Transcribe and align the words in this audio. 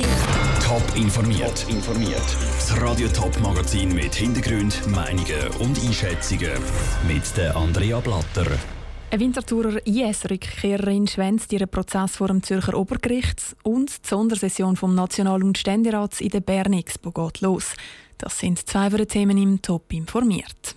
Top 0.00 0.82
informiert. 0.96 1.66
informiert. 1.68 2.24
Das 2.56 2.80
Radio 2.80 3.08
Top 3.08 3.38
Magazin 3.40 3.92
mit 3.92 4.14
Hintergrund, 4.14 4.86
Meinungen 4.86 5.48
und 5.58 5.78
Einschätzungen 5.84 6.52
mit 7.06 7.36
der 7.36 7.54
Andrea 7.54 8.00
Blatter. 8.00 8.46
Eine 9.10 9.20
Winterthurer 9.20 9.86
IS-Rückkehrerin 9.86 11.06
schwänzt 11.06 11.52
ihren 11.52 11.68
Prozess 11.68 12.16
vor 12.16 12.28
dem 12.28 12.42
Zürcher 12.42 12.74
Obergericht 12.74 13.54
und 13.64 13.90
die 13.90 14.08
Sondersession 14.08 14.76
vom 14.76 14.94
National- 14.94 15.44
und 15.44 15.58
Ständerats 15.58 16.22
in 16.22 16.30
der 16.30 16.40
Bern 16.40 16.72
Expo 16.72 17.10
geht 17.10 17.42
los. 17.42 17.74
Das 18.16 18.38
sind 18.38 18.66
zwei 18.66 18.88
von 18.88 18.96
den 18.96 19.08
Themen 19.08 19.36
im 19.36 19.60
Top 19.60 19.92
informiert. 19.92 20.74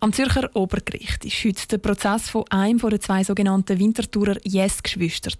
Am 0.00 0.12
Zürcher 0.12 0.50
Obergericht 0.54 1.24
ist 1.24 1.42
heute 1.44 1.66
der 1.68 1.78
Prozess 1.78 2.28
von 2.28 2.44
einem 2.50 2.78
der 2.78 3.00
zwei 3.00 3.24
sogenannten 3.24 3.78
Winterthurer 3.78 4.36
Yes-Geschwistern. 4.44 5.32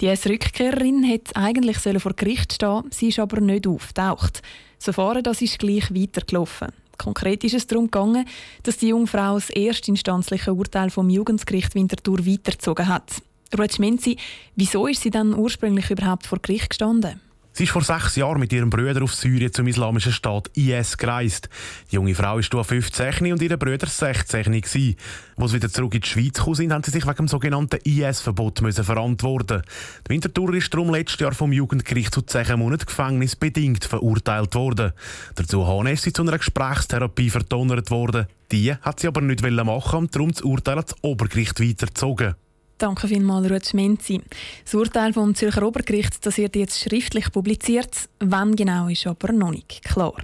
Die 0.00 0.08
S-Rückkehrerin 0.08 1.02
hätte 1.04 1.34
eigentlich 1.36 1.78
vor 1.78 2.12
Gericht 2.12 2.52
stehen 2.52 2.84
sie 2.90 3.08
ist 3.08 3.18
aber 3.18 3.40
nicht 3.40 3.66
aufgetaucht. 3.66 4.42
Das 4.76 4.84
Verfahren 4.84 5.22
das 5.22 5.40
ist 5.40 5.58
gleich 5.58 5.94
weitergelaufen. 5.94 6.68
Konkret 6.98 7.44
ist 7.44 7.54
es 7.54 7.66
darum 7.66 7.86
gegangen, 7.86 8.26
dass 8.62 8.78
die 8.78 8.88
junge 8.88 9.06
Frau 9.06 9.34
das 9.34 9.50
erstinstanzliche 9.50 10.52
Urteil 10.52 10.90
vom 10.90 11.08
Jugendgericht 11.08 11.74
Winterthur 11.74 12.26
weitergezogen 12.26 12.88
hat. 12.88 13.22
Ruth 13.56 13.74
Schmenzi, 13.74 14.16
wieso 14.54 14.86
ist 14.86 15.02
sie 15.02 15.10
dann 15.10 15.34
ursprünglich 15.34 15.90
überhaupt 15.90 16.26
vor 16.26 16.40
Gericht 16.40 16.70
gestanden? 16.70 17.20
Sie 17.56 17.64
ist 17.64 17.70
vor 17.70 17.82
sechs 17.82 18.16
Jahren 18.16 18.38
mit 18.38 18.52
ihrem 18.52 18.68
Bruder 18.68 19.02
auf 19.02 19.14
Syrien 19.14 19.50
zum 19.50 19.66
islamischen 19.66 20.12
Staat 20.12 20.50
IS 20.58 20.98
gereist. 20.98 21.48
Die 21.90 21.94
junge 21.94 22.14
Frau 22.14 22.36
war 22.36 22.64
15 22.64 23.32
und 23.32 23.40
ihre 23.40 23.56
Brüder 23.56 23.86
16. 23.86 24.52
Als 24.52 24.72
sie 24.72 24.94
wieder 25.38 25.70
zurück 25.70 25.94
in 25.94 26.02
die 26.02 26.06
Schweiz 26.06 26.34
gekommen 26.34 26.54
sind, 26.54 26.70
haben 26.70 26.84
sie 26.84 26.90
sich 26.90 27.06
wegen 27.06 27.16
dem 27.16 27.28
sogenannten 27.28 27.78
IS-Verbot 27.82 28.58
verantworten. 28.58 29.62
Die 30.06 30.10
Wintertour 30.10 30.52
ist 30.52 30.74
darum 30.74 30.90
letztes 30.90 31.18
Jahr 31.18 31.32
vom 31.32 31.50
Jugendgericht 31.50 32.12
zu 32.12 32.20
10 32.20 32.58
Monaten 32.58 32.84
Gefängnis 32.84 33.36
bedingt 33.36 33.86
verurteilt 33.86 34.54
worden. 34.54 34.92
Dazu 35.36 35.82
ist 35.86 36.02
sie 36.02 36.12
zu 36.12 36.24
einer 36.24 36.36
Gesprächstherapie 36.36 37.30
verdonnert 37.30 37.90
worden. 37.90 38.26
Die 38.52 38.74
hat 38.74 39.00
sie 39.00 39.06
aber 39.06 39.22
nicht 39.22 39.40
machen 39.40 39.98
und 39.98 40.14
darum 40.14 40.30
das 40.30 40.42
Urteil 40.42 40.76
ans 40.76 40.94
Obergericht 41.00 41.58
weitergezogen. 41.58 42.34
Danke 42.78 43.08
vielmals, 43.08 43.50
Ruth 43.50 43.66
Schmenzi. 43.66 44.20
Das 44.64 44.74
Urteil 44.74 45.14
vom 45.14 45.34
Zürcher 45.34 45.66
Obergericht 45.66 46.24
das 46.26 46.36
wird 46.36 46.56
jetzt 46.56 46.78
schriftlich 46.78 47.32
publiziert. 47.32 48.08
Wann 48.20 48.54
genau 48.54 48.88
ist 48.88 49.06
aber 49.06 49.32
noch 49.32 49.50
nicht 49.50 49.82
klar. 49.82 50.22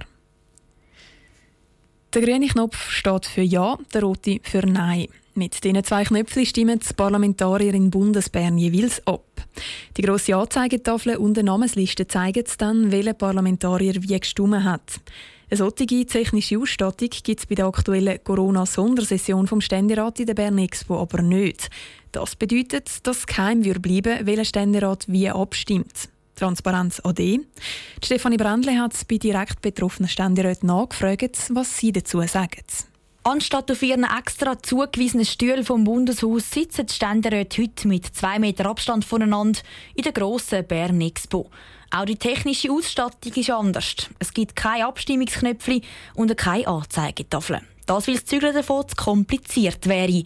Der 2.13 2.21
grüne 2.21 2.47
Knopf 2.47 2.91
steht 2.91 3.25
für 3.25 3.41
Ja, 3.41 3.77
der 3.91 4.03
rote 4.03 4.39
für 4.43 4.67
Nein. 4.67 5.07
Mit 5.33 5.63
diesen 5.63 5.83
zwei 5.83 6.03
Knöpfen 6.03 6.45
stimmen 6.45 6.79
die 6.79 6.93
Parlamentarier 6.93 7.73
in 7.73 7.89
Bundesbern 7.89 8.59
jeweils 8.59 9.01
ab. 9.07 9.25
Die 9.97 10.03
grosse 10.03 10.35
Anzeigetafel 10.35 11.17
und 11.17 11.39
eine 11.39 11.47
Namensliste 11.47 12.05
zeigen 12.05 12.43
dann, 12.59 12.91
welcher 12.91 13.13
Parlamentarier 13.13 13.95
wie 14.03 14.19
gestimmt 14.19 14.63
hat. 14.63 15.01
Eine 15.53 15.59
solche 15.59 16.07
technische 16.07 16.57
Ausstattung 16.57 17.09
gibt 17.11 17.39
es 17.39 17.45
bei 17.45 17.53
der 17.53 17.67
aktuellen 17.67 18.17
Corona-Sondersession 18.23 19.45
vom 19.45 19.61
Ständerat 19.61 20.19
in 20.19 20.25
der 20.25 20.33
Bern 20.33 20.57
Expo 20.57 20.99
aber 20.99 21.21
nicht. 21.21 21.69
Das 22.11 22.35
bedeutet, 22.35 22.89
dass 23.05 23.27
geheim 23.27 23.61
bleiben 23.61 24.25
welcher 24.25 24.45
Ständerat 24.45 25.05
wie 25.07 25.29
abstimmt. 25.29 26.09
Transparenz 26.35 27.01
AD. 27.03 27.41
Stefanie 28.03 28.37
Brändle 28.37 28.79
hat 28.79 28.93
bei 29.07 29.19
direkt 29.19 29.61
betroffenen 29.61 30.09
Ständeräten 30.09 30.65
nachgefragt, 30.65 31.37
was 31.51 31.77
sie 31.77 31.91
dazu 31.91 32.23
sagen. 32.23 32.63
Anstatt 33.21 33.69
auf 33.69 33.83
ihren 33.83 34.05
extra 34.05 34.61
zugewiesenen 34.61 35.25
Stühlen 35.25 35.63
vom 35.63 35.83
Bundeshaus 35.83 36.49
sitzen 36.49 36.87
die 36.87 36.93
Ständeräte 36.93 37.61
heute 37.61 37.87
mit 37.87 38.07
zwei 38.07 38.39
Meter 38.39 38.65
Abstand 38.65 39.05
voneinander 39.05 39.59
in 39.93 40.03
der 40.03 40.13
grossen 40.13 40.65
Bern 40.65 40.99
Expo. 40.99 41.51
Auch 41.95 42.05
die 42.05 42.15
technische 42.15 42.71
Ausstattung 42.71 43.33
ist 43.33 43.51
anders. 43.51 44.09
Es 44.17 44.33
gibt 44.33 44.55
keine 44.55 44.87
Abstimmungsknöpfe 44.87 45.81
und 46.15 46.35
keine 46.35 46.67
Anzeigetafel. 46.67 47.61
Das, 47.85 48.07
weil 48.07 48.15
das 48.15 48.25
Zügeln 48.25 48.55
davon 48.55 48.87
zu 48.87 48.95
kompliziert 48.95 49.87
wäre. 49.87 50.23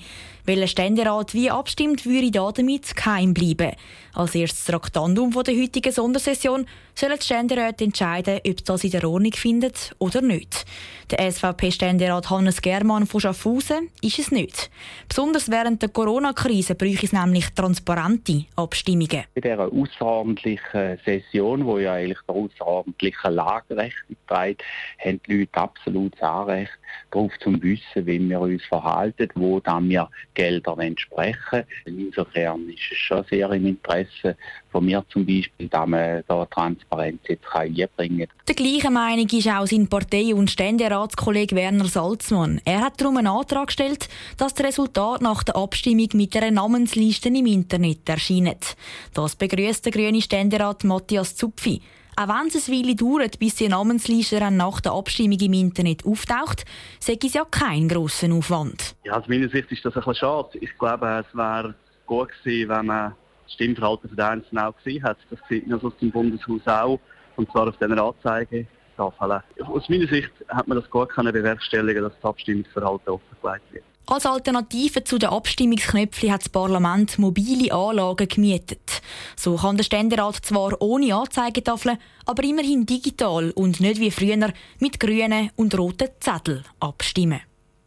Welcher 0.47 0.67
Ständerat 0.67 1.33
wie 1.33 1.51
abstimmt, 1.51 2.05
würde 2.05 2.31
da 2.31 2.49
damit 2.53 2.95
geheim 2.95 3.33
bleiben. 3.33 3.75
Als 4.13 4.33
erstes 4.33 4.63
Traktandum 4.63 5.31
der 5.31 5.53
heutigen 5.53 5.91
Sondersession 5.91 6.65
sollen 6.95 7.19
die 7.19 7.25
Ständeräte 7.25 7.83
entscheiden, 7.83 8.39
ob 8.47 8.63
das 8.63 8.85
in 8.85 8.91
der 8.91 9.03
Ordnung 9.07 9.33
findet 9.33 9.93
oder 9.99 10.21
nicht. 10.21 10.65
Der 11.11 11.31
SVP-Ständerat 11.31 12.29
Hannes 12.29 12.61
Germann 12.61 13.05
von 13.05 13.19
Schaffhausen 13.19 13.89
ist 14.01 14.19
es 14.19 14.31
nicht. 14.31 14.71
Besonders 15.07 15.51
während 15.51 15.81
der 15.81 15.89
Corona-Krise 15.89 16.75
bräuchte 16.75 17.05
es 17.05 17.13
nämlich 17.13 17.49
transparente 17.53 18.45
Abstimmungen. 18.55 19.25
In 19.35 19.41
dieser 19.41 19.71
außerordentlichen 19.71 20.97
Session, 21.05 21.65
wo 21.65 21.77
ja 21.77 21.93
eigentlich 21.93 22.19
der 22.27 22.35
außerordentliche 22.35 23.29
Lagerecht 23.29 24.03
trägt, 24.27 24.63
haben 25.03 25.21
die 25.27 25.39
Leute 25.39 25.53
absolutes 25.53 26.21
Anrecht 26.21 26.71
darauf 27.11 27.31
zu 27.39 27.61
wissen, 27.61 28.05
wie 28.05 28.29
wir 28.29 28.39
uns 28.39 28.65
verhalten, 28.65 29.29
wo 29.35 29.61
wir 29.61 30.09
Gelder 30.37 30.77
entsprechen. 30.77 31.63
Insofern 31.85 32.69
ist 32.69 32.91
es 32.91 32.97
schon 32.97 33.25
sehr 33.27 33.49
im 33.51 33.65
Interesse 33.65 34.37
von 34.71 34.85
mir 34.85 35.03
zum 35.09 35.25
Beispiel, 35.25 35.67
dass 35.67 35.87
man 35.87 36.23
da 36.27 36.45
Transparenz 36.45 37.21
jetzt 37.27 37.43
einbringen 37.51 38.27
kann. 38.27 38.37
Der 38.47 38.55
gleichen 38.55 38.93
Meinung 38.93 39.27
ist 39.27 39.47
auch 39.49 39.65
sein 39.65 39.87
Partei- 39.87 40.35
und 40.35 40.51
Ständeratskollege 40.51 41.55
Werner 41.55 41.85
Salzmann. 41.85 42.61
Er 42.65 42.81
hat 42.81 43.01
darum 43.01 43.17
einen 43.17 43.27
Antrag 43.27 43.67
gestellt, 43.67 44.09
dass 44.37 44.53
das 44.53 44.65
Resultat 44.65 45.23
nach 45.23 45.41
der 45.41 45.55
Abstimmung 45.55 46.09
mit 46.13 46.37
einer 46.37 46.51
Namensliste 46.51 47.29
im 47.29 47.47
Internet 47.47 48.07
erscheint. 48.07 48.75
Das 49.15 49.35
begrüßt 49.35 49.85
der 49.85 49.91
grüne 49.91 50.21
Ständerat 50.21 50.83
Matthias 50.83 51.35
Zupfi. 51.35 51.81
Auch 52.19 52.29
wenn 52.29 52.47
es 52.47 52.67
eine 52.67 52.77
Weile 52.79 52.95
dauert, 52.95 53.37
bis 53.37 53.57
die 53.57 53.69
Namensliste 53.69 54.39
nach 54.49 54.81
der 54.81 54.93
Abstimmung 54.93 55.39
im 55.39 55.53
Internet 55.53 56.03
auftaucht, 56.03 56.65
sei 56.99 57.15
es 57.23 57.35
ja 57.35 57.45
kein 57.45 57.87
grosser 57.87 58.33
Aufwand. 58.33 58.95
Ja, 59.03 59.19
aus 59.19 59.27
meiner 59.27 59.47
Sicht 59.49 59.71
ist 59.71 59.85
das 59.85 59.95
ein 59.95 60.15
schade. 60.15 60.57
Ich 60.59 60.75
glaube, 60.79 61.05
es 61.05 61.37
wäre 61.37 61.75
gut 62.07 62.29
gewesen, 62.43 62.69
wenn 62.69 62.87
man 62.87 63.13
das 63.43 63.53
Stimmverhalten 63.53 64.15
der 64.15 64.29
Einzelnen 64.29 64.63
auch 64.63 64.75
gesehen 64.77 65.03
hat. 65.03 65.19
Das 65.29 65.37
sieht 65.47 65.67
man 65.67 65.79
aus 65.79 65.93
dem 66.01 66.09
Bundeshaus 66.09 66.65
auch, 66.65 66.99
und 67.35 67.51
zwar 67.51 67.67
auf 67.67 67.77
den 67.77 67.91
Anzeigetafeln. 67.99 69.41
Aus 69.67 69.87
meiner 69.87 70.07
Sicht 70.07 70.31
hat 70.47 70.67
man 70.67 70.79
das 70.79 70.89
gut 70.89 71.15
bewerkstelligen, 71.15 72.01
dass 72.01 72.13
das 72.15 72.31
Abstimmungsverhalten 72.31 73.09
offengelegt 73.09 73.73
wird. 73.73 73.83
Als 74.09 74.25
Alternative 74.25 75.03
zu 75.03 75.17
den 75.17 75.29
Abstimmungsknöpfen 75.29 76.31
hat 76.31 76.39
das 76.39 76.49
Parlament 76.49 77.19
mobile 77.19 77.73
Anlagen 77.73 78.29
gemietet. 78.29 79.01
So 79.35 79.57
kann 79.57 79.75
der 79.75 79.83
Ständerat 79.83 80.37
zwar 80.45 80.81
ohne 80.81 81.13
Anzeigetafel, 81.13 81.97
aber 82.25 82.43
immerhin 82.45 82.85
digital 82.85 83.51
und 83.51 83.81
nicht 83.81 83.99
wie 83.99 84.09
früher 84.09 84.53
mit 84.79 85.01
grünen 85.01 85.51
und 85.57 85.77
roten 85.77 86.07
Zetteln 86.21 86.63
abstimmen. 86.79 87.41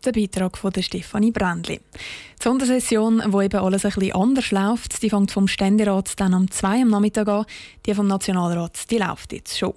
Der 0.04 0.12
Beitrag 0.12 0.58
von 0.58 0.72
der 0.72 0.82
Stefanie 0.82 1.30
Brändli. 1.30 1.80
Die 2.38 2.42
Sondersession, 2.42 3.22
wo 3.28 3.40
eben 3.40 3.60
alles 3.60 3.86
ein 3.86 3.92
bisschen 3.92 4.14
anders 4.14 4.50
läuft, 4.50 5.02
die 5.02 5.08
fängt 5.08 5.30
vom 5.30 5.48
Ständerat 5.48 6.20
dann 6.20 6.34
um 6.34 6.50
2 6.50 6.82
am 6.82 6.88
Nachmittag 6.88 7.28
an. 7.28 7.46
Die 7.86 7.94
vom 7.94 8.06
Nationalrat, 8.06 8.90
die 8.90 8.98
läuft 8.98 9.32
jetzt 9.32 9.58
schon. 9.58 9.72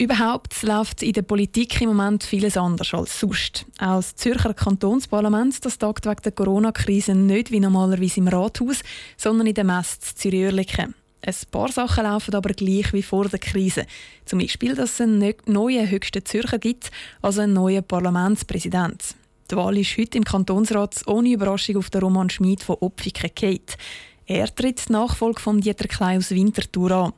Überhaupt 0.00 0.62
läuft 0.62 1.02
in 1.02 1.12
der 1.12 1.22
Politik 1.22 1.80
im 1.80 1.88
Moment 1.88 2.22
vieles 2.22 2.56
anders 2.56 2.94
als 2.94 3.18
sonst. 3.18 3.66
Auch 3.80 3.96
das 3.96 4.14
Zürcher 4.14 4.54
Kantonsparlament 4.54 5.64
das 5.64 5.76
tagt 5.76 6.06
wegen 6.06 6.22
der 6.22 6.32
Corona-Krise 6.32 7.16
nicht 7.16 7.50
wie 7.50 7.58
normalerweise 7.58 8.20
im 8.20 8.28
Rathaus, 8.28 8.82
sondern 9.16 9.48
in 9.48 9.54
der 9.54 9.64
Messe 9.64 9.98
Zürich-Oerlikon. 10.14 10.94
Ein 11.20 11.34
paar 11.50 11.72
Sachen 11.72 12.04
laufen 12.04 12.34
aber 12.34 12.50
gleich 12.50 12.92
wie 12.92 13.02
vor 13.02 13.28
der 13.28 13.40
Krise. 13.40 13.86
Zum 14.24 14.38
Beispiel, 14.38 14.76
dass 14.76 14.92
es 14.92 15.00
einen 15.00 15.34
neuen 15.46 15.90
höchsten 15.90 16.24
Zürcher 16.24 16.58
gibt, 16.58 16.92
also 17.20 17.40
einen 17.40 17.54
neuen 17.54 17.82
Parlamentspräsident. 17.82 19.16
Die 19.50 19.56
Wahl 19.56 19.78
ist 19.78 19.98
heute 19.98 20.18
im 20.18 20.24
Kantonsrat 20.24 21.02
ohne 21.06 21.30
Überraschung 21.30 21.78
auf 21.78 21.90
den 21.90 22.02
Roman 22.02 22.30
Schmid 22.30 22.62
von 22.62 22.76
Opfiken 22.80 23.34
Kate. 23.34 23.74
Er 24.26 24.54
tritt 24.54 24.88
die 24.88 24.92
Nachfolge 24.92 25.40
von 25.40 25.60
Dieter 25.60 25.88
Klein 25.88 26.18
aus 26.18 26.30
Winterthur 26.30 26.90
an. 26.92 27.12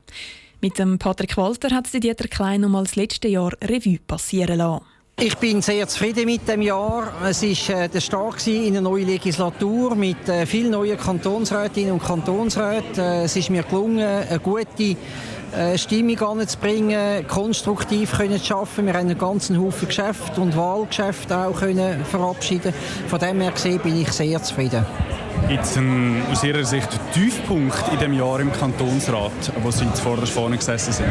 Mit 0.63 0.79
dem 0.79 0.99
Patrick 0.99 1.39
Walter 1.39 1.75
hat 1.75 1.91
die 1.93 2.01
Dieter 2.01 2.29
Klein 2.29 2.61
mal 2.61 2.85
das 2.85 2.95
letzte 2.95 3.29
Jahr 3.29 3.53
Revue 3.65 3.99
passieren 4.07 4.59
lassen. 4.59 4.85
Ich 5.19 5.37
bin 5.39 5.63
sehr 5.63 5.89
zufrieden 5.89 6.27
mit 6.27 6.47
dem 6.47 6.61
Jahr. 6.61 7.13
Es 7.25 7.43
war 7.43 7.81
äh, 7.81 7.89
der 7.89 8.01
Start 8.01 8.47
in 8.47 8.69
eine 8.69 8.83
neue 8.83 9.05
Legislatur 9.05 9.95
mit 9.95 10.29
äh, 10.29 10.45
vielen 10.45 10.73
neuen 10.73 10.99
Kantonsrätinnen 10.99 11.93
und 11.93 12.03
Kantonsräten. 12.03 13.03
Äh, 13.03 13.25
es 13.25 13.37
ist 13.37 13.49
mir 13.49 13.63
gelungen, 13.63 14.01
eine 14.01 14.39
gute 14.39 14.97
äh, 15.57 15.79
Stimmung 15.79 16.21
anzubringen, 16.21 17.27
konstruktiv 17.27 18.13
können 18.13 18.43
zu 18.43 18.55
arbeiten. 18.55 18.87
Wir 18.87 18.95
haben 18.95 19.01
einen 19.09 19.19
ganzen 19.19 19.59
Haufen 19.59 19.89
Geschäfte 19.89 20.41
und 20.41 20.57
Wahlgeschäfte 20.57 21.39
auch 21.39 21.59
können 21.59 22.05
verabschieden. 22.05 22.75
Von 23.09 23.19
dem 23.19 23.41
her 23.41 23.53
gesehen 23.53 23.81
bin 23.81 24.01
ich 24.01 24.13
sehr 24.13 24.43
zufrieden. 24.43 24.85
Gibt 25.49 25.65
es 25.65 25.77
aus 26.31 26.45
Ihrer 26.45 26.65
Sicht 26.65 26.89
Tiefpunkt 27.13 27.83
in 27.93 27.99
dem 27.99 28.13
Jahr 28.13 28.39
im 28.39 28.53
Kantonsrat, 28.53 29.33
wo 29.63 29.71
Sie 29.71 29.93
zuvorderst 29.95 30.33
vorne 30.33 30.57
gesessen 30.57 30.93
sind? 30.93 31.09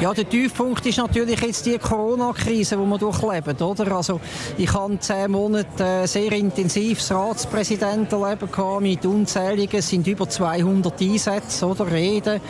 Ja, 0.00 0.14
der 0.14 0.28
Tiefpunkt 0.28 0.86
ist 0.86 0.98
natürlich 0.98 1.40
jetzt 1.40 1.66
die 1.66 1.78
Corona-Krise, 1.78 2.76
die 2.76 2.82
wir 2.84 2.98
durchleben. 2.98 3.56
Oder? 3.60 3.96
Also, 3.96 4.20
ich 4.56 4.72
habe 4.72 4.98
zehn 5.00 5.30
Monate 5.32 5.84
äh, 5.84 6.06
sehr 6.06 6.30
intensiv 6.32 6.98
das 6.98 7.10
Ratspräsidentenleben 7.10 8.50
gehabt, 8.52 8.82
mit 8.82 9.04
unzähligen, 9.04 9.80
es 9.80 9.88
sind 9.88 10.06
über 10.06 10.28
200 10.28 11.00
Einsätze, 11.00 11.66
oder, 11.66 11.90
Reden. 11.90 12.40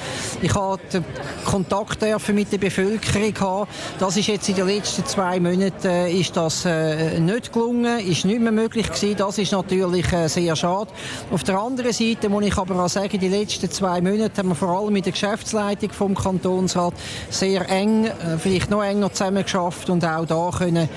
Ich 0.42 0.54
hatte 0.54 1.02
Kontakt 1.44 2.02
mit 2.28 2.52
der 2.52 2.58
Bevölkerung. 2.58 3.32
Gehabt. 3.32 3.72
Das 3.98 4.16
ist 4.16 4.26
jetzt 4.26 4.48
in 4.48 4.56
den 4.56 4.66
letzten 4.66 5.06
zwei 5.06 5.40
Monaten 5.40 5.86
äh, 5.86 6.12
ist 6.12 6.36
das, 6.36 6.64
äh, 6.64 7.18
nicht 7.20 7.52
gelungen, 7.52 8.00
ist 8.00 8.24
nicht 8.24 8.40
mehr 8.40 8.52
möglich 8.52 8.86
gewesen. 8.86 9.16
Das 9.16 9.38
ist 9.38 9.52
natürlich 9.52 10.06
sehr 10.26 10.56
schade. 10.56 10.90
Auf 11.30 11.42
der 11.42 11.58
anderen 11.58 11.92
Seite 11.92 12.28
muss 12.28 12.44
ich 12.44 12.56
aber 12.56 12.84
auch 12.84 12.88
sagen, 12.88 13.18
die 13.18 13.28
letzten 13.28 13.70
zwei 13.70 14.00
Monate 14.00 14.38
haben 14.38 14.48
wir 14.48 14.54
vor 14.54 14.78
allem 14.78 14.92
mit 14.92 15.06
der 15.06 15.12
Geschäftsleitung 15.12 15.90
vom 15.90 16.14
Kantonsrat 16.14 16.94
sehr 17.30 17.68
eng, 17.68 18.04
äh, 18.04 18.38
vielleicht 18.38 18.70
noch 18.70 18.82
enger 18.82 19.12
zusammengeschafft 19.12 19.90
und 19.90 20.04
auch 20.04 20.26
da 20.26 20.50
können 20.56 20.88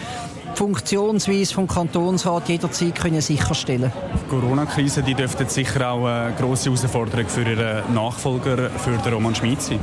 Funktionsweise 0.56 1.54
vom 1.54 1.68
Kantonsrat 1.68 2.48
jederzeit 2.48 2.96
können 2.96 3.20
sicherstellen 3.20 3.92
Die 4.26 4.30
Corona-Krise 4.30 5.04
die 5.04 5.14
dürfte 5.14 5.46
sicher 5.50 5.92
auch 5.92 6.06
eine 6.06 6.34
grosse 6.34 6.66
Herausforderung 6.66 7.28
für 7.28 7.42
Ihren 7.42 7.94
Nachfolger, 7.94 8.70
für 8.70 8.98
den 8.98 9.14
Roman 9.14 9.36
Schmid 9.36 9.62
sein. 9.62 9.80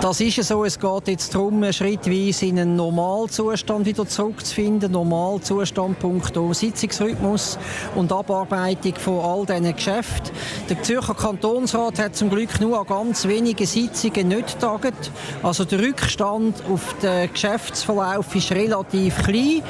Das 0.00 0.20
ist 0.20 0.42
so. 0.42 0.64
Es 0.64 0.78
geht 0.78 1.08
jetzt 1.08 1.34
darum, 1.34 1.62
schrittweise 1.72 2.46
in 2.46 2.58
einen 2.58 2.76
Normalzustand 2.76 3.84
wieder 3.84 4.06
zurückzufinden. 4.06 4.92
Normalzustand 4.92 5.98
punkto 5.98 6.54
Sitzungsrhythmus 6.54 7.58
und 7.94 8.10
Abarbeitung 8.10 8.94
von 8.94 9.20
all 9.20 9.44
diesen 9.44 9.76
Geschäften. 9.76 10.30
Der 10.70 10.82
Zürcher 10.82 11.14
Kantonsrat 11.14 11.98
hat 11.98 12.16
zum 12.16 12.30
Glück 12.30 12.60
nur 12.60 12.80
an 12.80 12.86
ganz 12.86 13.28
wenige 13.28 13.66
Sitzungen 13.66 14.28
nicht 14.28 14.58
tagt. 14.58 15.10
Also 15.42 15.64
der 15.64 15.80
Rückstand 15.80 16.62
auf 16.72 16.94
den 17.02 17.30
Geschäftsverlauf 17.30 18.34
ist 18.34 18.52
relativ 18.52 19.22
klein. 19.24 19.62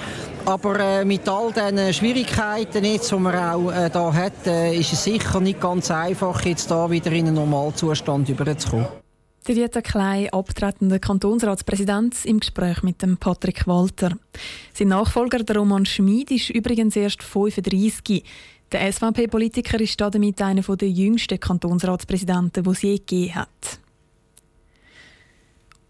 Aber 0.49 0.81
äh, 0.81 1.05
mit 1.05 1.29
all 1.29 1.53
diesen 1.53 1.93
Schwierigkeiten, 1.93 2.83
jetzt, 2.83 3.13
die 3.13 3.17
man 3.17 3.35
auch 3.37 3.71
äh, 3.71 3.91
da 3.91 4.11
hat, 4.11 4.47
äh, 4.47 4.75
ist 4.75 4.95
es 4.95 5.05
sicher 5.05 5.41
nicht 5.41 5.61
ganz 5.61 5.91
einfach, 5.91 6.43
jetzt 6.43 6.71
da 6.71 6.91
wieder 6.91 7.13
in 7.13 7.27
einen 7.27 7.35
Normalzustand 7.35 8.31
überzukommen. 8.31 8.87
Der 9.47 9.55
Dieter 9.55 9.83
Klein, 9.83 10.31
abtretender 10.31 11.01
Kantonsratspräsident, 11.01 12.25
im 12.25 12.41
Gespräch 12.41 12.83
mit 12.83 13.03
dem 13.03 13.19
Patrick 13.19 13.67
Walter. 13.67 14.17
Sein 14.73 14.89
Nachfolger, 14.89 15.41
der 15.41 15.57
Roman 15.57 15.85
Schmid, 15.85 16.31
ist 16.31 16.49
übrigens 16.49 16.97
erst 16.97 17.23
35. 17.23 18.25
Der 18.73 18.91
SVP-Politiker 18.91 19.79
ist 19.81 20.01
damit 20.01 20.41
einer 20.41 20.63
der 20.63 20.89
jüngsten 20.89 21.39
Kantonsratspräsidenten, 21.39 22.65
die 22.65 22.71
es 22.71 22.83
je 22.83 22.97
gegeben 22.97 23.35
hat. 23.35 23.81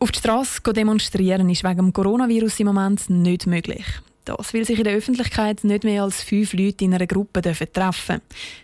Auf 0.01 0.11
die 0.11 0.19
Straße 0.19 0.61
demonstrieren 0.63 1.49
ist 1.49 1.63
wegen 1.63 1.77
dem 1.77 1.93
Coronavirus 1.93 2.59
im 2.59 2.67
Moment 2.67 3.09
nicht 3.09 3.47
möglich. 3.47 3.85
Das, 4.29 4.53
weil 4.53 4.67
sich 4.67 4.77
in 4.77 4.85
der 4.85 4.95
Öffentlichkeit 4.95 5.65
nicht 5.65 5.85
mehr 5.85 6.03
als 6.03 6.23
fünf 6.23 6.53
Leute 6.53 6.85
in 6.85 6.93
einer 6.93 7.07
Gruppe 7.07 7.41
treffen 7.41 7.69
dürfen. 7.75 8.21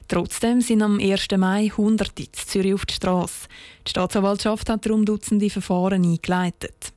Trotzdem 0.09 0.61
sind 0.61 0.83
am 0.83 1.01
1. 1.01 1.29
Mai 1.39 1.73
Hunderte 1.75 2.25
in 2.25 2.29
Zürich 2.35 2.75
auf 2.75 2.85
die 2.85 2.93
Straße. 2.93 3.49
Die 3.87 3.91
Staatsanwaltschaft 3.91 4.69
hat 4.69 4.85
darum 4.85 5.07
Dutzende 5.07 5.49
Verfahren 5.49 6.05
eingeleitet. 6.05 6.93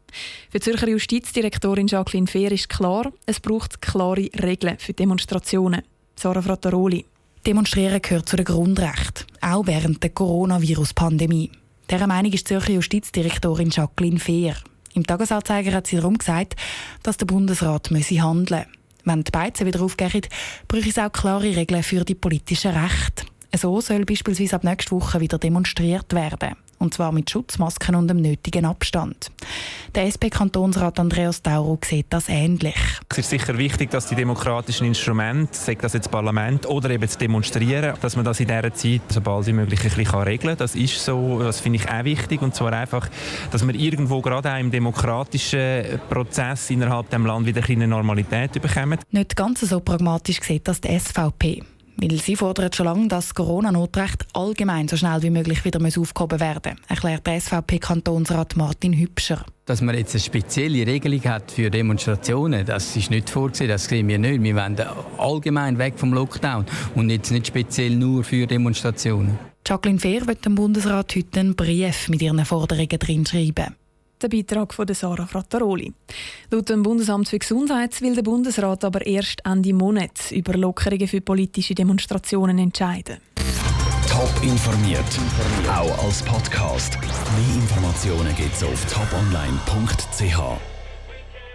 Für 0.49 0.59
die 0.59 0.65
Zürcher 0.65 0.89
Justizdirektorin 0.89 1.87
Jacqueline 1.87 2.27
Fehr 2.27 2.51
ist 2.51 2.67
klar, 2.67 3.13
es 3.25 3.39
braucht 3.39 3.81
klare 3.81 4.29
Regeln 4.43 4.77
für 4.79 4.93
Demonstrationen. 4.93 5.83
Sarah 6.17 6.41
Frattaroli. 6.41 7.05
Demonstrieren 7.45 8.01
gehört 8.01 8.27
zu 8.27 8.35
den 8.35 8.43
Grundrechten, 8.43 9.27
auch 9.39 9.65
während 9.65 10.03
der 10.03 10.09
Coronavirus-Pandemie. 10.09 11.51
Dieser 11.89 12.07
Meinung 12.07 12.33
ist 12.33 12.49
die 12.49 12.53
Zürcher 12.53 12.73
Justizdirektorin 12.73 13.69
Jacqueline 13.69 14.19
Fehr. 14.19 14.57
Im 14.97 15.05
Tagesanzeiger 15.05 15.73
hat 15.73 15.85
sie 15.85 15.97
darum 15.97 16.17
gesagt, 16.17 16.55
dass 17.03 17.17
der 17.17 17.27
Bundesrat 17.27 17.91
müsse 17.91 18.19
handeln 18.19 18.65
Wenn 19.05 19.23
die 19.23 19.29
Beizen 19.29 19.67
wieder 19.67 19.79
aufgehen, 19.79 20.23
bräuchte 20.67 20.89
es 20.89 20.97
auch 20.97 21.11
klare 21.11 21.55
Regeln 21.55 21.83
für 21.83 22.03
die 22.03 22.15
politischen 22.15 22.71
Rechte. 22.71 23.27
So 23.55 23.79
soll 23.79 24.05
beispielsweise 24.05 24.55
ab 24.55 24.63
nächster 24.63 24.95
Woche 24.95 25.19
wieder 25.19 25.37
demonstriert 25.37 26.11
werden. 26.13 26.55
Und 26.79 26.93
zwar 26.93 27.11
mit 27.11 27.29
Schutzmasken 27.29 27.95
und 27.95 28.07
dem 28.07 28.21
nötigen 28.21 28.65
Abstand. 28.65 29.31
Der 29.95 30.05
SP-Kantonsrat 30.05 30.99
Andreas 30.99 31.41
Tauro 31.41 31.79
sieht 31.83 32.07
das 32.09 32.29
ähnlich. 32.29 32.75
Es 33.09 33.17
ist 33.17 33.29
sicher 33.29 33.57
wichtig, 33.57 33.89
dass 33.89 34.07
die 34.07 34.15
demokratischen 34.15 34.85
Instrumente, 34.85 35.57
sei 35.57 35.75
das 35.75 35.93
jetzt 35.93 36.11
Parlament 36.11 36.67
oder 36.67 36.89
eben 36.89 37.01
das 37.01 37.17
Demonstrieren, 37.17 37.95
dass 38.01 38.15
man 38.15 38.25
das 38.25 38.39
in 38.39 38.47
dieser 38.47 38.73
Zeit 38.73 39.01
so 39.09 39.21
bald 39.21 39.47
wie 39.47 39.53
möglich 39.53 39.79
ein 39.83 39.89
bisschen 39.89 40.21
regeln 40.21 40.49
kann. 40.49 40.57
Das 40.57 40.75
ist 40.75 41.03
so, 41.03 41.39
das 41.39 41.59
finde 41.59 41.79
ich 41.79 41.89
auch 41.89 42.03
wichtig. 42.03 42.41
Und 42.41 42.53
zwar 42.53 42.73
einfach, 42.73 43.09
dass 43.51 43.63
man 43.63 43.75
irgendwo 43.75 44.21
gerade 44.21 44.53
auch 44.53 44.59
im 44.59 44.69
demokratischen 44.69 45.99
Prozess 46.09 46.69
innerhalb 46.69 47.09
des 47.09 47.19
Landes 47.19 47.55
wieder 47.55 47.67
eine 47.67 47.87
Normalität 47.87 48.61
bekommt. 48.61 49.01
Nicht 49.11 49.35
ganz 49.35 49.61
so 49.61 49.79
pragmatisch 49.79 50.41
sieht 50.41 50.67
das 50.67 50.81
die 50.81 50.99
SVP. 50.99 51.63
Weil 51.99 52.19
sie 52.19 52.35
fordern 52.35 52.71
schon 52.71 52.85
lange, 52.85 53.07
dass 53.07 53.29
das 53.29 53.35
Corona-Notrecht 53.35 54.27
allgemein 54.33 54.87
so 54.87 54.95
schnell 54.95 55.23
wie 55.23 55.31
möglich 55.31 55.65
wieder 55.65 55.79
aufgehoben 55.83 56.39
werden 56.39 56.73
muss, 56.77 56.89
erklärt 56.89 57.25
der 57.25 57.41
SVP-Kantonsrat 57.41 58.55
Martin 58.55 58.93
Hübscher. 58.93 59.43
Dass 59.65 59.81
man 59.81 59.95
jetzt 59.97 60.13
eine 60.13 60.21
spezielle 60.21 60.85
Regelung 60.85 61.23
hat 61.23 61.51
für 61.51 61.71
Demonstrationen, 61.71 62.65
das 62.67 62.95
ist 62.95 63.09
nicht 63.09 63.31
vorgesehen, 63.31 63.69
das 63.69 63.85
sehen 63.85 64.07
wir 64.07 64.19
nicht. 64.19 64.43
Wir 64.43 64.55
wollen 64.55 64.77
allgemein 65.17 65.79
weg 65.79 65.95
vom 65.97 66.13
Lockdown 66.13 66.65
und 66.93 67.09
jetzt 67.09 67.31
nicht 67.31 67.47
speziell 67.47 67.95
nur 67.95 68.23
für 68.23 68.45
Demonstrationen. 68.45 69.39
Jacqueline 69.65 69.99
Fehr 69.99 70.27
wird 70.27 70.45
dem 70.45 70.53
Bundesrat 70.53 71.15
heute 71.15 71.39
einen 71.39 71.55
Brief 71.55 72.09
mit 72.09 72.21
ihren 72.21 72.45
Forderungen 72.45 72.99
drin 72.99 73.25
schreiben. 73.25 73.75
Der 74.21 74.29
Beitrag 74.29 74.73
von 74.73 74.87
Sarah 74.93 75.27
Frattaroli. 75.27 75.93
Laut 76.49 76.69
dem 76.69 76.81
Bundesamt 76.81 77.29
für 77.29 77.37
Gesundheit 77.37 78.01
will 78.01 78.15
der 78.15 78.23
Bundesrat 78.23 78.83
aber 78.83 79.05
erst 79.05 79.45
Ende 79.45 79.73
Monat 79.73 80.31
über 80.31 80.53
Lockerungen 80.53 81.07
für 81.07 81.21
politische 81.21 81.75
Demonstrationen 81.75 82.57
entscheiden. 82.57 83.17
Top 84.09 84.31
informiert, 84.41 85.19
auch 85.69 86.03
als 86.03 86.23
Podcast. 86.23 86.97
Mehr 86.99 87.55
Informationen 87.61 88.35
gibt 88.35 88.55
es 88.55 88.63
auf 88.63 88.85
toponline.ch. 88.91 90.76